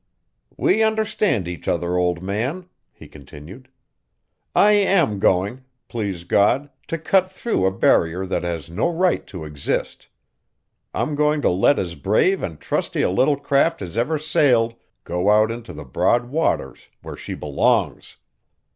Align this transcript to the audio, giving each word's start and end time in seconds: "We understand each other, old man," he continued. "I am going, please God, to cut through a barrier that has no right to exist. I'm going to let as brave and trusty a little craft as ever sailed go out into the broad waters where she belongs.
"We 0.57 0.81
understand 0.81 1.47
each 1.47 1.67
other, 1.67 1.95
old 1.95 2.23
man," 2.23 2.67
he 2.91 3.07
continued. 3.07 3.69
"I 4.55 4.71
am 4.71 5.19
going, 5.19 5.63
please 5.87 6.23
God, 6.23 6.71
to 6.87 6.97
cut 6.97 7.29
through 7.31 7.67
a 7.67 7.71
barrier 7.71 8.25
that 8.25 8.41
has 8.41 8.67
no 8.67 8.89
right 8.89 9.27
to 9.27 9.43
exist. 9.45 10.07
I'm 10.91 11.13
going 11.13 11.39
to 11.43 11.51
let 11.51 11.77
as 11.77 11.93
brave 11.93 12.41
and 12.41 12.59
trusty 12.59 13.03
a 13.03 13.11
little 13.11 13.37
craft 13.37 13.79
as 13.83 13.95
ever 13.95 14.17
sailed 14.17 14.73
go 15.03 15.29
out 15.29 15.51
into 15.51 15.71
the 15.71 15.85
broad 15.85 16.31
waters 16.31 16.89
where 17.03 17.15
she 17.15 17.35
belongs. 17.35 18.17